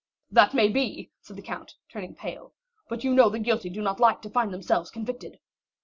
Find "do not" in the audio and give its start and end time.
3.69-3.99